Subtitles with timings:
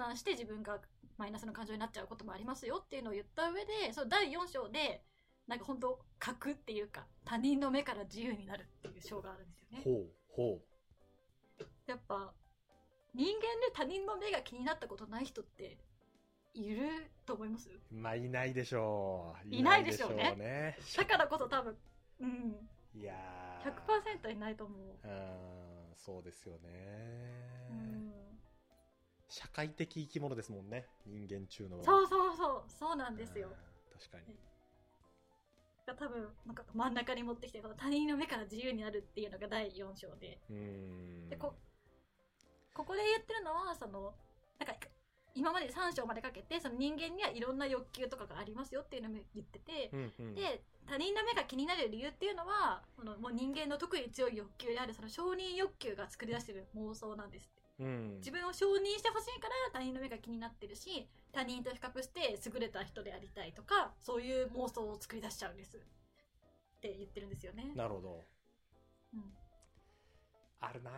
[0.00, 0.80] 断して自分が
[1.18, 5.04] マイナスの感情になっちゃうこともありますよっていうのを言った上で、その第4章で、
[5.46, 9.82] なんか本当核っていうか、他人の目から自由になるっていう章があるんですよね。
[9.84, 10.60] ほう、ほ
[11.86, 12.32] やっぱ、
[13.14, 15.78] 人間で他人の目が気になったことない人って、
[16.54, 17.68] いると思います？
[17.70, 17.94] う。
[17.94, 19.54] まあ、いないでしょう。
[19.54, 21.76] いないでしょうねいないでしょだからこそ多分、
[22.20, 22.70] うん、うね。
[22.94, 24.20] いやー。
[24.24, 24.78] 100%いないと思う。
[25.04, 28.12] うーん、そうですよね、うん、
[29.30, 31.82] 社会的生き物ですもんね、人間中の。
[31.82, 33.48] そうそうそう、そうなんですよ。
[33.48, 33.70] うん
[34.00, 34.34] 確かに。
[35.86, 40.38] が多分、なんか真ん中に持ってきて、この他人の目から自由になるっていうのが第4章で。
[41.28, 41.54] でこ
[42.72, 44.14] ここで言ってるのは、その、
[44.58, 44.74] なんか、
[45.34, 57.59] 今まで3章までかけて、その人間にはいろんな欲求とかがありますよっていうのも言ってて、うんうん、で、他人の目が気になる理由っていうのは、そのもう人間の特に強い欲求である、その承認欲求が作り出してる妄想なんですって。
[57.80, 65.78] うん、自分を承認してほしいから他人の目が気になってるし、他人と比較して優れた人でありたいとか、そういう妄想を作り出しちゃうんです。
[65.78, 65.80] っ
[66.80, 67.72] て言ってるんですよね。
[67.74, 68.24] なるほど。
[69.14, 69.22] うん
[70.62, 70.94] あるなぁ。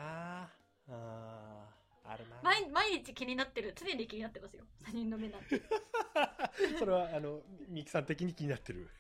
[0.89, 3.75] あーあるなぁ毎毎日気になってる。
[3.77, 4.65] 常に気になってますよ。
[4.85, 5.63] 他人の目なんて。
[6.79, 8.91] それは、あの、ミキさん的に気になってる。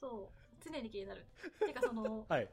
[0.00, 0.44] そう。
[0.64, 1.26] 常に気になる。
[1.58, 2.48] てかその、 はい。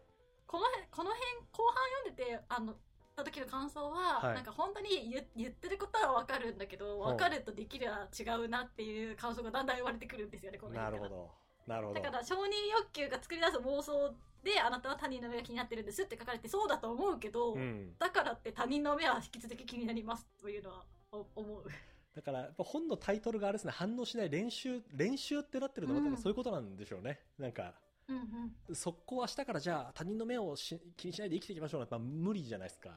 [0.47, 2.75] この辺、この辺、後半読んでて、あの、
[3.15, 11.31] た時の感想は、はいなんか本当に言言ってることはわかるんだけど、うんわかるとできるは違うなっていう感想がだんだん言われてくるんですよね、このなるほど。
[11.67, 11.99] なるほど。
[11.99, 12.39] だから承認
[12.71, 17.95] 欲求が作り出す妄想であなたは他人の目が気になってるんですって書かれてそうだと思うけど、うん。
[17.99, 21.63] だからって他人の目は引き続き気になりますというのはお思う。
[22.15, 27.21] だから、やっぱ本のタイトルがあれですね、反応しない練習、練習ってなってるのは多うん分そういうことなんでしょうね。
[27.39, 27.73] なんか、
[28.11, 28.75] うんうん。
[28.75, 32.89] 速攻明日からじゃあ他人の目をし気にしないで生きていきましょうなんて、まあ無理じゃないですか。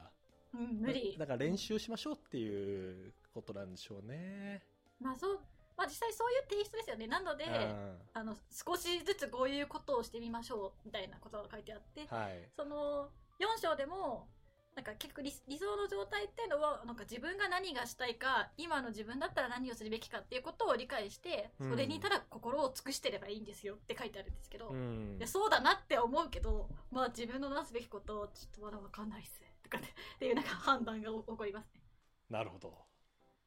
[0.53, 1.15] うん、無理。
[1.17, 4.63] だから練習しましょうっていうことなんでしょうね。
[4.99, 5.39] まあそう、
[5.77, 7.07] まあ実際そういうテイストですよね。
[7.07, 12.49] なので、うんあの、少しずつこういうことをしてみましょうみたいなことが書いてあって、はい。
[12.55, 13.09] その
[13.39, 14.27] 4章でも、
[14.75, 25.27] なんか結局理理想の状態っていうのは、なんか自分が何がしたいか、今の自分だったら何をするべきかっていうことを理解して、うんそれにただ心を尽くしてればいいんですよって書いてあるんですけど、うんで。
[25.27, 29.41] そうだなって思うけど、まあ自分のなすべきことをちょっとまだわかんないっす。
[29.63, 31.81] とかって っていうなんか判断が起こりますね。
[32.29, 32.85] なるほど。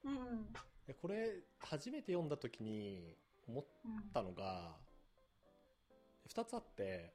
[0.04, 0.52] うん。
[0.86, 4.76] でこれ、初めて読んだ時に思っうんたのが、
[6.26, 7.14] 二つあって、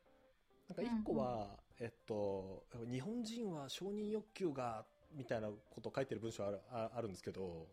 [0.68, 4.86] なんか一個は、えっと、日本人は承認欲求が、
[5.16, 7.68] みたいなことを書いてる文章あるああるんですけど、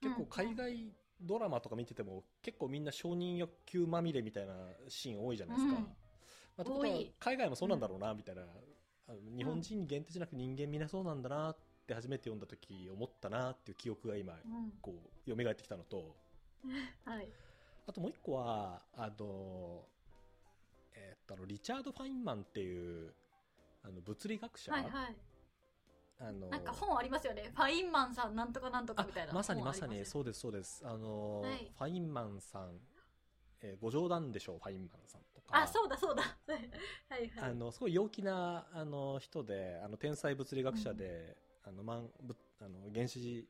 [0.00, 4.54] 結構海外ドラマとか見てても、結構みんな承認欲求まみれみたいな
[4.88, 5.76] シーン多いじゃないですか。
[5.76, 5.86] うん
[6.56, 6.64] まあ、
[7.18, 8.42] 海外もそうなんだろうな、みたいな。
[9.36, 11.56] 日本人限定じゃなく人間みんなそうなんだなっ
[11.86, 14.72] て初めて読んだ時思ったなっていう記憶が今、うん。
[14.80, 14.94] こ
[15.26, 16.16] う、蘇ってきたのと、
[17.04, 17.28] はい。
[17.86, 19.84] あともう一個は、あの、
[21.34, 23.12] と、あの、リチャード・ファインマンっていう、
[23.82, 25.16] あの、物理学者、はいはい。
[26.20, 27.50] あの、なんか本ありますよね。
[27.54, 29.32] ファインマンさんなんとかなんとかあみたいな。
[29.32, 30.82] まさにまさに、そうです、そうです。
[30.84, 32.78] あの、はいファインマンさん、
[33.60, 35.62] えーご冗談でしょう、ファインマンさんとか。
[35.62, 36.22] あ、そうだそうだ。
[37.08, 37.50] はいはい。
[37.50, 43.48] あの、すごい陽気な、あの、人で、あの、天才物理学者で、あの、マン、ぶあの、原子、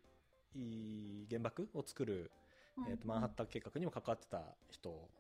[0.55, 2.31] い原爆を作る、
[2.77, 5.11] うんえーとマンハッタン計画にも関わってた人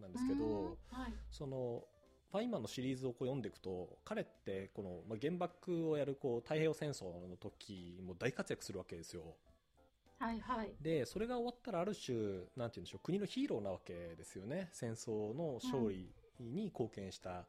[0.00, 1.12] なんですけど、うんはい。
[1.30, 1.84] その
[2.30, 9.22] ファインマンのシリーズをこう読んでいくと彼ってこの、まあ、原爆をやるこう太平洋戦争の時も大活躍するわけですよ
[10.18, 10.72] はいはい。
[10.80, 16.10] でそれが終わったらある種なんて言うんでしょう国のヒーローなわけですよね戦争の勝利
[16.40, 17.46] に貢献した、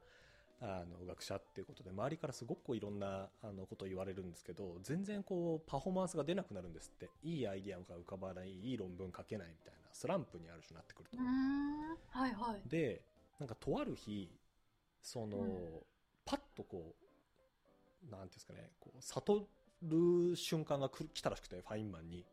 [0.60, 11.18] あの学者っていうことで周りからすごくこういろんなあのことを言われるんですけど全然こうパフォーマンスが出なくなるんですっていいアイディアが浮かばないいい論文書けないみたいなスランプにある種なってくると。
[11.18, 12.68] はいはい。
[12.68, 13.02] で
[13.38, 14.30] なんかとある日
[15.02, 15.56] その、うん
[16.28, 16.96] パッとこ
[18.08, 19.46] うなんていうんですかねこう悟
[19.82, 22.24] る瞬間が来たらしくてファインマンに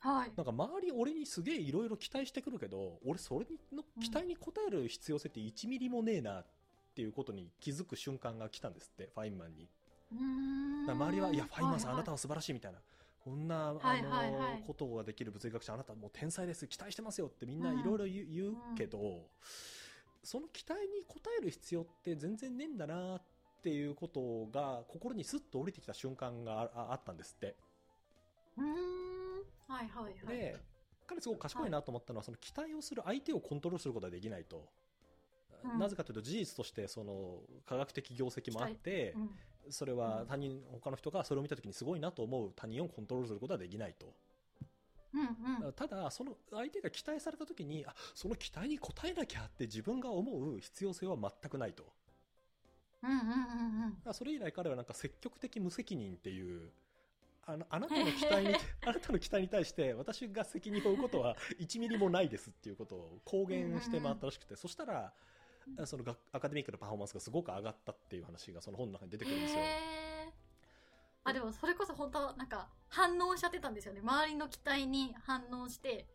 [0.00, 0.32] はい。
[0.36, 6.46] なんか周り俺にすげえいろいろ期待してくるけど俺それの期待に応える必要性って1ミリもねえなっ
[6.96, 9.68] ていうことに気づく瞬間が来たんですってファインマンに
[10.88, 12.78] 周りは、いや、ファインマンさん、はいはいあなたは素晴らしいみたいな、
[13.22, 19.28] こんな、はいはいはいあの、ことができる物理学者、あなたはもう天才です、期待してますよってみんないろいろ言う,、けど、
[20.22, 23.22] その期待に応える必要って全然ねえんだなっ
[23.62, 27.56] ていうことが、心にスッと降りてきた瞬間があったんですって。
[28.56, 28.66] うーん。
[29.68, 30.36] はいはいはい。
[30.36, 30.56] で、
[31.06, 34.68] 彼すごく賢いなと思ったのは、その期待をする相手をコントロールすることはできないと。
[35.64, 39.30] うんなぜかというと事実としてその科学的業績もあって、うん
[39.70, 44.14] それは他人、他の人がそれを見た時にすごいなと思う他人をコントロールすることはできないと。
[45.14, 45.72] うんうん。
[45.72, 51.84] ただ、その相手が期待された時に、あ、その期待に応えなきゃって自分が思う必要性は全くないと。
[53.02, 53.26] うんうんうんう
[53.88, 53.90] ん。
[53.90, 56.70] だからそれ以来彼はなんか積極的無責任っていう、
[57.48, 58.54] あのあなたの期待に、
[58.84, 65.12] あなたの期待に対して私が責任を負うことは1ミリもないですっていうことを公言して回ったらしくて、そしたら、
[65.84, 69.60] そのがアカデミックなパフォーマンスがすごく上がったっていう話がその本の中に出てくるんですよ。
[71.24, 74.00] あ、でもそれこそ本当なんか反応しちゃってたんですよね。
[74.00, 76.06] 周りの期待に反応して、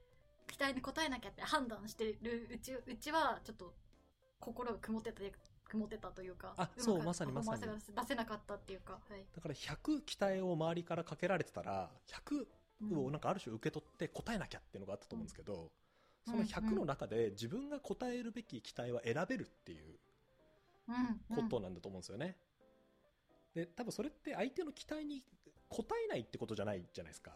[0.47, 3.73] 期待に応えなきゃって判断してるうち、うちはちょっと
[4.39, 5.21] 心が曇ってた、
[5.65, 6.53] 曇ってたというか。
[6.57, 8.93] あそうまさにまさに出せなかったっていうか。
[8.93, 9.25] はい。
[9.35, 12.45] だから100期待を周りからかけられてたら、100
[12.83, 15.69] うんをなんかある種受け取って答えなきゃっていうのがあったと思うんですけど、うん
[16.25, 19.99] その100の中で自分が答えるべき期待は選べるっていう
[20.87, 21.35] うん。
[21.35, 22.37] ことなんだと思うんですよね。
[23.53, 25.23] で、多分それって相手の期待に
[25.69, 27.31] 応えないってことじゃないじゃないですか。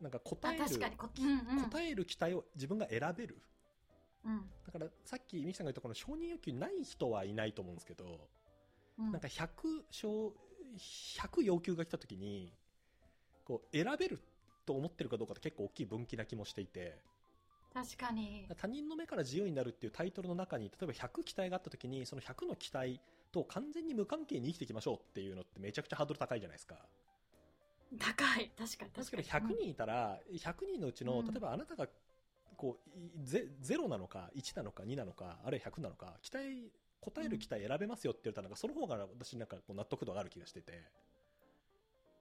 [0.00, 1.70] なんか答あ、える、うんうん。
[1.70, 3.42] 答える期待を自分が選べる。
[4.24, 4.50] うん。
[4.66, 8.28] だからさっきミキさんが言ったこの承認欲求ない人はいないと思うんですけど、
[8.98, 10.34] うんなんか100小、
[10.76, 12.52] 100要求が来た時に、
[13.44, 14.20] こう選べる
[14.66, 17.02] と思ってるかどうかって結構大きい分岐な気もしていて、
[17.72, 18.46] 確かに。
[18.56, 23.00] 他人の目から自由になるっていうタイトルの中に、例えば100期待があった時に、その100の期待
[23.32, 26.76] と完全に無関係に生きていきましょうっていうのってめちゃくちゃハードル高いじゃないですか。
[27.98, 28.50] 高い。
[28.56, 28.90] 確かに。
[28.90, 31.88] 確かに確100人いたら、100人のうちの、うん例えばあなたが、
[32.56, 36.70] こう、いゼ0なのか、1なのか、2なのか、あるいは100なのか、期待、
[37.00, 40.72] 答える期待選べますよって言ったら、なんかその方が私なんかこう納得度がある気がしてて。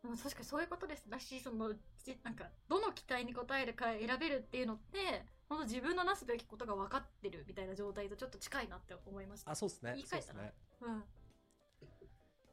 [0.02, 1.10] でも確かにそういうことです。
[1.10, 1.74] だし、その、
[2.04, 9.52] じなんか、どの期待に応えるか選べるっていうのって、本当自分のなすべきことが分かってるみたいな状態とちょっと近いなって思いました。
[9.52, 9.94] あ、そうですね。
[9.96, 10.54] 言い換えたらそうですね。
[10.82, 11.04] うん。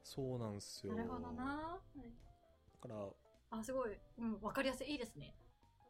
[0.02, 0.94] そうなんですよ。
[0.94, 1.44] なるほどな。
[1.44, 2.00] はい
[2.82, 3.90] だから、あ、すごい。
[4.18, 4.90] うん、分かりやすい。
[4.90, 5.34] いいですね。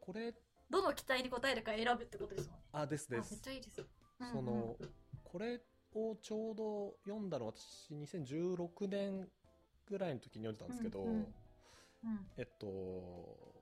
[0.00, 0.34] これ、
[0.68, 2.64] どの期待に応えるか選ぶってことですもんね。
[2.72, 3.48] あ、ですであ、めっすち。
[3.48, 3.80] ゃいいです。
[3.80, 4.76] うんうんその、
[5.24, 5.60] これ
[5.94, 9.28] をちょうど読んだの私2016年
[9.86, 11.16] ぐらいの時に読んでたんですけど、うんうん
[12.04, 12.30] うん。
[12.36, 13.56] えっと、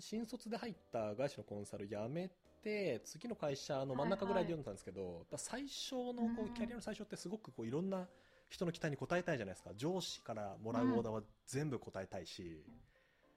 [0.00, 2.30] 新卒で入った外資のコンサル辞め
[2.64, 8.08] て、次の会社の真ん中ぐらいで読んでたんですけど、やっぱ最初のこうんうキャリアの最初ってすごくこういろんな
[8.48, 9.70] 人の期待に応えたいじゃないですか。
[9.76, 12.64] 上司からもらうオーダーは全部応えたいし、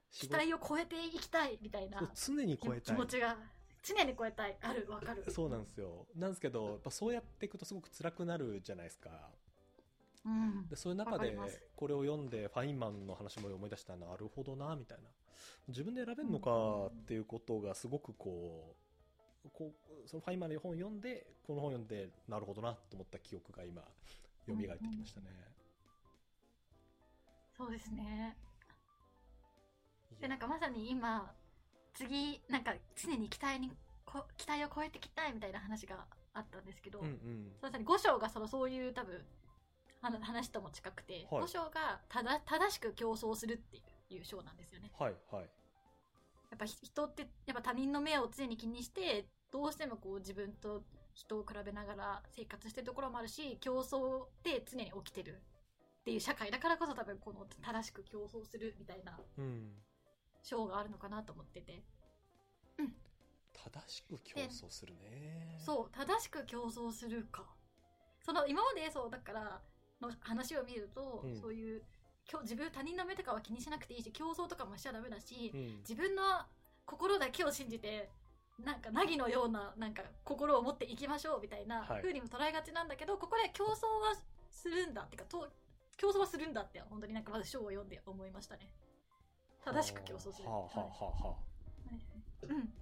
[0.09, 2.97] 仕事期待を超えていきたいみたいな常に超え気たい。
[2.97, 3.37] 持ちが
[3.83, 4.57] 常に超えたい。
[4.61, 5.23] ある、わかる。
[5.31, 6.07] そうなんですよ。
[6.15, 9.31] なんですけど、やっぱそうやっていくとすごく辛くなるじゃないですか。
[10.25, 11.37] うんで、そういう中で
[11.75, 15.09] これを読んで、ファインマンの話も思い出したなるほどな、みたいな。
[15.67, 18.86] 自分で選べるのかっていうことがすごくこう、
[19.53, 19.73] こ
[20.05, 23.81] う、そのファインマンの本を読んで、この本を読んで、なるほどなと思った記憶が今、
[24.47, 25.27] 蘇ってきましたね。
[27.57, 28.37] そうですね。
[30.21, 31.31] で、なんかまさに今、
[31.93, 33.71] 次、なんか常に期待に、
[34.05, 37.51] こ期待を超えていきたいみたいな話があったんですけど、うんうん。
[37.61, 39.25] まさに五章がそのそういう多分、
[40.01, 44.91] あの話とも近くて、はい五章がただ正しく競争するっていう章なんですよね。
[44.97, 45.49] はい、はい。
[46.49, 55.41] やっぱひ人って、やっぱ他人の目を常に気にして、どうしてもこう自分と人を比べながら生活してるところもあるし、競争って常に起きてる
[56.01, 59.71] っていう社会だからこそ多分この正しく競争するみたいなうん。
[60.43, 61.83] 章があるのかなと思ってて。
[63.73, 65.57] 正しく競争するね。
[65.59, 67.43] そう、正しく競争するか。
[68.21, 69.61] その今までそう、だから、
[69.99, 71.83] の話を見ると、うんそういう、
[72.43, 75.77] 自分他人の目とかは気にしなくていいし、競争とかもしちゃダメだし、うん。
[75.79, 76.23] 自分の
[76.85, 78.09] 心だけを信じて、
[78.63, 83.75] なんか、凪のような、なんか、心を持っていきましょうみたいなはい風にも捉えがちなんだけど、ここで競争は
[84.49, 85.47] するんだっていうか、と
[85.97, 88.71] 競争はするんだって、本当になんかまず章を読んで思いましたね。
[89.63, 90.49] 正しく競争する。
[90.49, 92.47] はあ、はあ、はあ、はあ。
[92.49, 92.73] うん。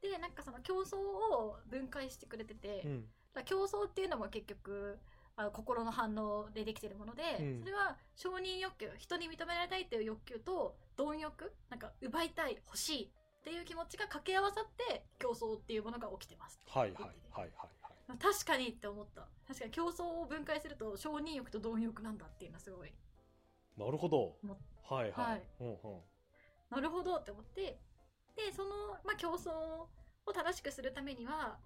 [0.00, 3.04] で、なんかその競争を分解してくれてて、うん。
[3.44, 4.98] 競争っていうのも結局、
[5.36, 16.60] あ心の反応でできてるもので、うんそれは承認欲求、人に認められたいっていう欲求と、貪欲、なんか奪いたい、欲しいっていう気持ちが掛け合わさって、競争っていうものが起きてます。
[16.66, 18.18] はい、はい、はい、はい、はい。
[18.18, 19.28] 確かにって思った。
[19.46, 22.92] 確かに競争を分解すると、承認欲と貪欲なんだっていうのはすごい、
[23.76, 24.58] なるほども。
[24.82, 25.42] はい、ははいい。
[25.60, 26.00] うん、うん。
[26.70, 27.78] なるほどって思って、
[28.36, 28.70] で、その、
[29.04, 31.58] まあ、競争を正しくするためには、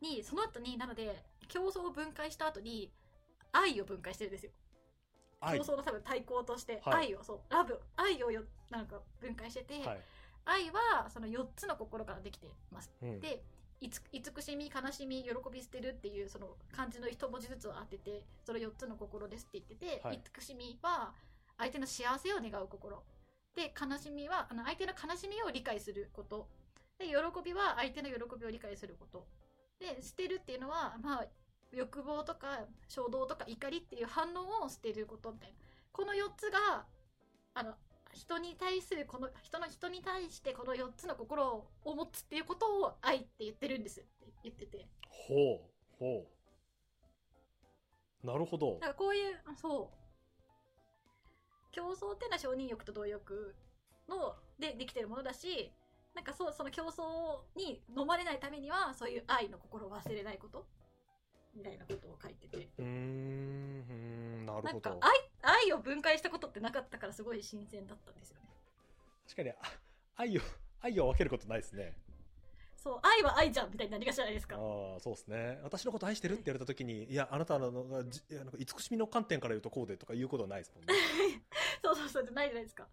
[0.00, 2.92] に、その後に、なので、競争を分解した後に、
[3.52, 4.52] 愛を分解してるんですよ。
[5.40, 10.00] 愛競争の多分対抗として、はい愛を、そう、ラブ、愛をよ、なんか分解してて、はい。
[10.50, 12.90] 愛は、その4つの心からできてます。
[13.02, 13.20] うん。
[13.20, 13.42] で、
[13.80, 21.12] いつ慈しみ、悲しみ、喜び捨てるっていう、その漢字の一文字ずつを当てて、その4つの心ですって言ってて、はい慈しみは、
[21.56, 23.02] 相手の幸せを願う心。
[23.54, 26.48] で悲しみはあの相手の悲しみを理解すること
[26.98, 27.14] で喜
[27.44, 29.26] びは相手の喜びを理解すること
[29.80, 31.24] で捨てるっていうのはまあ
[31.72, 35.54] 欲望とか衝動とか怒りっていう反応を捨てることみたいな
[35.92, 36.84] この4つが
[37.54, 37.74] あの
[38.12, 44.00] 人に対するこの人の人に対してこの4つの心を持つっていうことを愛って言ってるんです。
[44.00, 44.08] って
[44.44, 44.86] 言ってて。
[45.08, 46.26] ほうほ
[48.22, 48.26] う。
[48.26, 48.74] なるほど。
[48.74, 50.00] だからこういうあそう。
[51.72, 53.54] 競争っていうのは承認欲と動欲
[54.08, 55.72] のでできてるものだし
[56.14, 60.66] なんかそうその競争に飲まれないためにはそういう愛の心を忘れないこと
[61.54, 62.68] みたいなことを書いてて。
[62.78, 68.48] うーんなるなんかほど愛愛を分解したことってなかったからすごい新鮮だったんですよね。
[69.26, 69.54] 確かにあ
[70.16, 70.40] 愛を
[70.80, 71.94] 愛を分けることないですね。
[72.76, 74.56] そう愛は愛じゃんみたいになりがちじゃないですか。
[74.56, 75.60] ああそうですね。
[75.62, 80.94] 私のこと愛してるって言われた時にいやあなたのがじなんか慈しみの観点から言うとこうでとか言うことはないですもんね。
[81.84, 82.86] そうそうそうじゃないじゃないですか。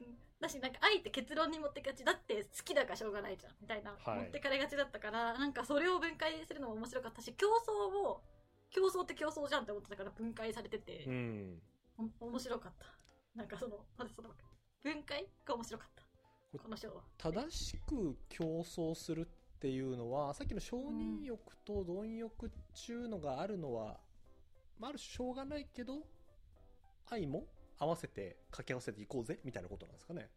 [0.00, 4.20] うんだしなんか愛って結論に持ってかちだって好きだからしょうがないじゃんみたいな、はい。
[4.24, 8.20] 持ってかれがちだったからなんかそれを分解するのも面白かったし競争を
[8.70, 11.62] 競争って競争じゃんって思ってたから分解されてて、うん。
[12.20, 12.86] お面白かった。
[13.34, 14.30] なんかそのまずその
[14.82, 16.02] 分解が面白かった。
[16.52, 17.02] ここの章は。
[17.16, 24.00] 正しく競争するっていうのはさっきの承認欲と貪欲っちゅうのがあるのは、
[24.78, 26.02] まあ、ある種しょうがないけど
[27.08, 27.46] 愛も
[27.82, 30.30] 合わせて掛け合わせていこうぜみたいなことなんですかね。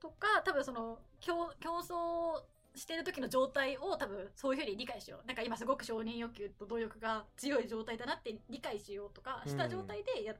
[0.00, 2.42] とか多分その競競争
[2.74, 5.26] してる時の状態を多分そういうふうに理解しよう。
[5.26, 10.34] なんか今すごく承認欲求と動欲が強い状態だなって理解しようとかした状態でや、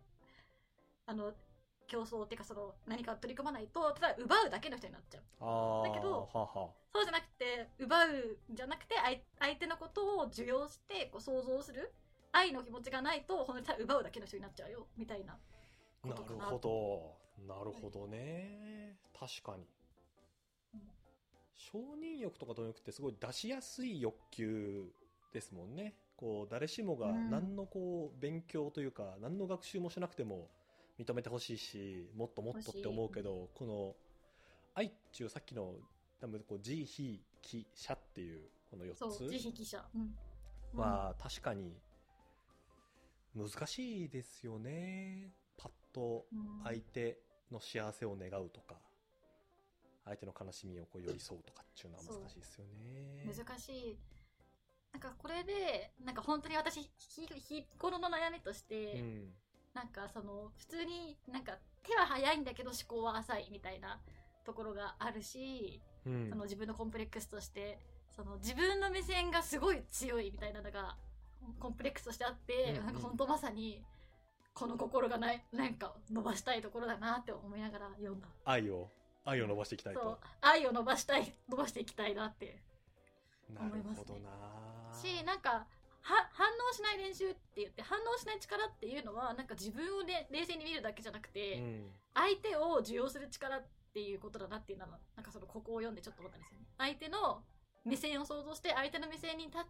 [1.07, 1.33] あの
[1.87, 5.23] 競争っていうかその何か取り組まないとただ奪うだけの人になっちゃう。
[5.85, 11.93] だけどはあはそうじゃなくて奪うじゃなくて相相手のことを受容してこう想像する
[12.33, 15.33] 愛の気持ちがないと本当にただ奪うだけの人になっちゃうよみたいな。
[15.35, 15.37] あ
[16.05, 17.21] なるほど。
[17.47, 19.65] なるほどね、確かに。
[20.75, 20.81] うん
[21.61, 24.91] 承認欲とか貪欲ってすごい出しやすい欲求
[25.31, 25.95] ですもんね。
[26.17, 27.31] こう誰しもがうん。
[27.31, 30.49] 何のこう勉強というか何の学習もしなくても
[30.99, 33.95] 認めてほしいしもっともっとって思うけどこの
[34.75, 35.75] 愛っちゅうさっきの
[36.21, 40.15] 多分こう自非記者っていうこの4そう自つ費記者、うん。
[40.79, 41.75] は確かに
[43.35, 45.33] 難しいですよね
[45.93, 46.65] とうん。
[46.65, 47.19] 相手
[47.51, 48.77] の幸せを願うとか
[50.05, 53.33] 相手の悲しみをこう寄り添うとかっていうのは難しいですよね。
[53.37, 53.99] 難しい。
[54.93, 56.91] なんかこれでなんか本当に私ひ
[57.27, 59.33] 日頃の悩みとして、うん。
[59.75, 64.01] なんかその普通になんか手は早いんだけど思考は浅いみたいな
[64.45, 66.29] ところがあるし、うん。
[66.31, 67.79] その自分のコンプレックスとして
[68.17, 70.97] その自分の目線がすごい強いみたいなのが
[71.59, 72.87] コンプレックスとしてあって、うんうん。
[72.87, 73.85] なんか本当まさに
[74.55, 78.27] この心がないなんか伸ばしたいところだなって思いながら読んだ。
[78.45, 78.89] 愛を
[79.25, 80.03] 愛を伸ばしていきたいそう。
[80.05, 82.61] と愛を伸ばしたい伸ばしていきたいなって
[83.55, 84.31] なるほどな。
[84.93, 85.67] しなんか
[86.03, 91.91] は反応しない練習って言って反応しない力っていうのはなんか自分を、ね、冷静に見るだけじゃなくて、うん。
[92.15, 96.67] 相手を受容する力っていうことだなっていうのはなんかそのここを読んでちょっと思ったんですよね。
[96.79, 97.43] 相手の
[97.85, 99.63] 目線を想像して相手の目線に立っ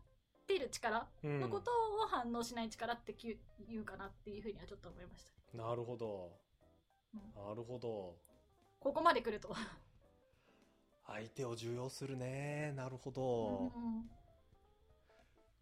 [0.50, 1.40] てる力うん。
[1.40, 5.64] のことを反応しない力って言うかなっていうふうにはちょっと思いましたね。
[5.64, 6.32] なるほど。
[7.14, 7.48] うん。
[7.48, 8.16] なるほど。
[8.80, 9.54] ここまで来ると。
[11.06, 12.72] 相手を重要するね。
[12.76, 14.10] なるほど、うん。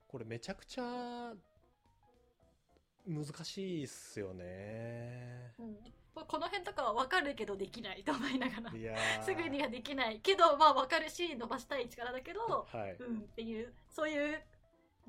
[0.06, 1.32] これめちゃくちゃ
[3.06, 5.52] 難しいっすよね。
[5.58, 5.76] うん。
[6.26, 9.22] この辺とかは分かるけどできないと思いながら。
[9.22, 14.42] すぐにはできないけどまあ分かるし伸ばしたい力だけどはい、うんっていうそういう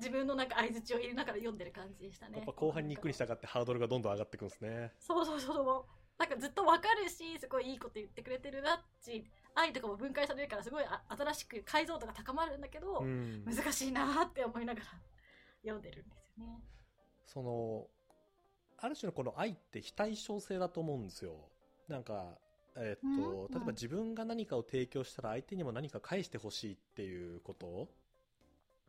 [0.00, 2.38] 自分のなんか相づちを入れながら読んでる感じでしたね。
[2.38, 4.92] やっぱ後半に行くに従ってハードルがどんどん上がっていくんですね。
[4.98, 5.56] そうそうそう。
[5.56, 5.84] そう
[6.18, 13.44] なんかずっと分かるしすごいいいこと言ってくれてるなっち愛とかも分解されるからすごいあ新しく解像度が高まるんだけど、うん。
[13.44, 14.86] 難しいなって思いながら
[15.62, 16.60] 読んでるんですよね。
[17.26, 17.86] その
[18.78, 21.48] ある種のこの愛って非対称性だと思うんですよ。
[21.88, 22.38] なんか
[22.76, 23.52] えっと、うん。
[23.52, 27.88] 例えば自分が何かを提供したら相手にも何か返してほしいっていうこと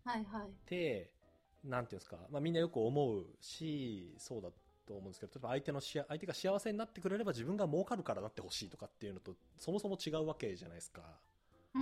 [0.03, 0.47] はいはい。
[0.47, 1.11] って
[1.63, 4.49] なんていうんですか、まあ、みんなよく思うしそうだ
[4.87, 11.01] と思うんですけど例えば相手のしあ相手が幸せになってくれれば自分が儲かるからなってほしいとかっていうのとそもそも違うわけじゃないですか。
[11.73, 11.79] で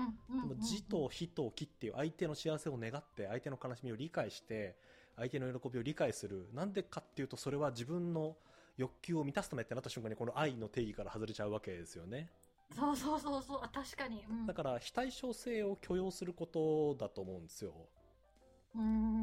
[0.54, 4.76] も自と非と義っていう相手の幸せを願って相手の悲しみを理解して
[5.16, 6.48] 相手の喜びを理解する。
[6.54, 8.36] なんでかっていうとそれは自分の
[8.78, 12.30] 欲求を満たすためってなった瞬間にこの愛の定義から外れちゃうわけですよね。
[12.76, 13.60] そうそうそうそう。
[13.64, 17.72] あ確かに、うん、だから非対称性を許容することだと思うんですよ。
[17.72, 17.99] うん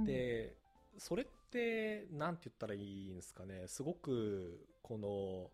[0.05, 0.57] で
[0.99, 5.51] それってなんて言ったらいいんですかねすごくこの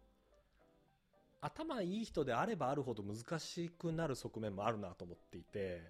[1.43, 5.83] 頭いい人であればあるほど難しくなる側面もあるなと思っていて、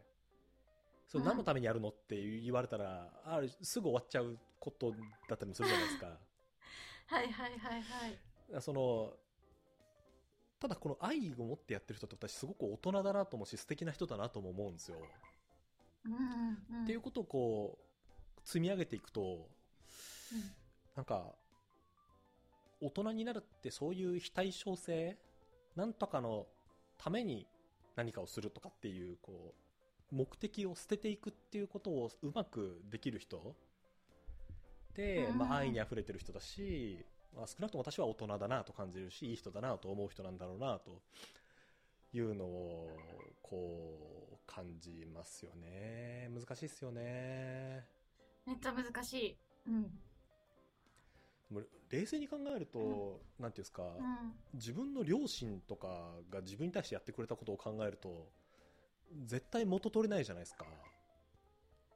[1.06, 4.92] それ何のためにやるのって言われたら、あるすぐ終わっちゃうこと
[5.28, 6.06] だったりもするじゃないですか。
[7.06, 8.62] はいはいはいはい。
[8.62, 9.12] その、
[10.58, 14.96] ただこの愛を持ってやってる人って私すごく大人だなと思うし素敵な人だなとも思うんですよ。
[16.06, 16.84] うんうんうん。
[16.84, 17.91] っていうことをこう、
[18.44, 19.48] 積み上げていくと、
[20.96, 21.34] なんか、
[22.80, 25.16] 大人になるってそういう非対称性
[25.76, 26.46] なんとかの
[26.98, 27.46] ために
[27.96, 29.54] 何かをするとかっていう、こ
[30.12, 33.54] う、目的を捨てていくっていうことをうまくできる人
[34.94, 41.00] で、うんまあ、愛に溢れてる人だし、まあ、少なくとも私は大人だなと感じるし、いい人だなと思う人なんだろうなと
[42.12, 42.90] いうのを、
[43.40, 43.98] こ
[44.32, 46.28] う、感じますよね。
[46.30, 48.01] 難しいっすよね。
[48.46, 49.36] めっちゃ難しい。
[49.68, 49.90] うん。
[51.90, 54.32] 冷静に考えると、なんていうんですか、うん。
[54.54, 58.28] 自分の両親とかが自分に対してやってくれたことを考えると、
[59.26, 60.64] 絶対元取れないじゃないですか。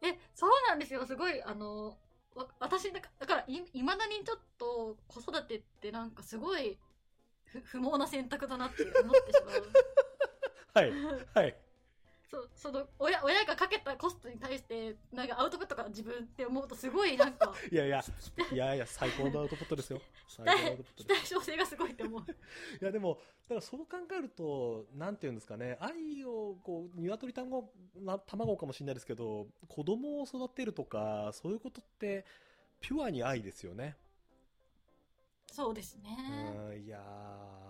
[0.03, 1.07] え、そうなんですよ。
[1.07, 1.97] すごい、あの、
[2.35, 6.79] わ私だか、だからい、いまだにちょっと子育てってなんかすごい
[7.47, 9.41] 不不毛な選択だなって思ってし
[10.75, 10.93] はい。
[10.93, 11.27] まう。
[11.33, 11.57] はい。
[12.29, 18.03] そう、その、親、親がかけたコストに対して、なんかアウトプットが自分って思うとすごいなんか、 いやいや、
[18.53, 20.01] いやいや、最高のアウトプットですよ。
[20.29, 21.21] 最高のアウトプット非です。
[21.21, 22.21] 対称性がすごいって思う。
[22.83, 32.25] いやでも、だからそう考えると、なんていうんですかね、愛を、こう、鶏卵、な卵かもしれないですけど、子供を育てるとか、そういうことって、
[32.81, 33.97] ピュアに愛ですよね。
[35.53, 36.11] そうですね。
[36.69, 37.66] うんいやー、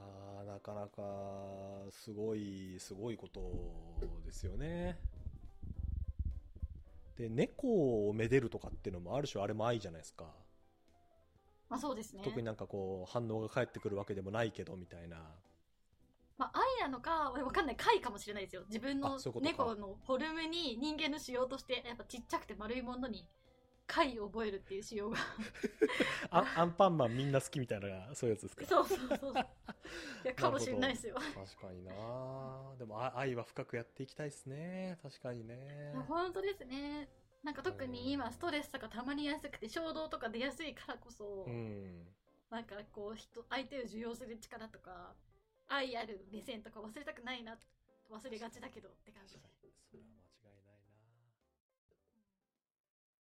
[0.57, 1.03] なかなか、
[1.91, 3.41] すごい、すごいこと
[4.25, 4.99] ですよね。
[7.19, 10.25] で、猫をめでるとかっていうのもある種あれも愛じゃないですか。
[11.69, 12.23] まあそうですね。
[12.25, 15.19] 特になんかこう、反応が返ってくるわけでもないけど、みたいな。
[16.39, 18.63] まあ、愛なのか、わかんない、貝かもしれないですよ。
[18.67, 23.29] 自分の猫のフォルムに人間の仕様として、やっぱちっちゃくて丸いものに
[23.87, 25.17] 貝を覚えるっていう仕様が。
[26.31, 28.65] あアンパンマンみんな好きみたいな、そういうやつですか？
[28.67, 29.33] そうそうそう。
[30.25, 31.15] いや、かもしれないですよ。
[31.15, 34.99] 確かになでもあ愛は深くやっていきたいですね。
[35.03, 35.93] 確かにね。
[36.09, 37.09] 本当ですね。
[37.43, 42.09] なんか特に今ストレスとかたまりやすくて衝動とか出やすいからこそ、うん。
[42.51, 45.15] なんかこう人、相手を受容する力とか、
[45.69, 47.57] 愛ある目線とか忘れたくないな、
[48.11, 49.37] 忘れがちだけどって感じ